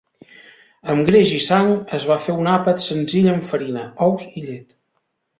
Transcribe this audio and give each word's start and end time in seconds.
Amb 0.93 1.09
greix 1.09 1.33
i 1.39 1.41
sang, 1.47 1.67
es 1.97 2.07
va 2.11 2.17
fer 2.23 2.37
un 2.43 2.49
àpat 2.53 2.81
senzill 2.85 3.27
amb 3.33 3.45
farina, 3.51 3.83
ous 4.07 4.25
i 4.41 4.43
llet. 4.47 4.65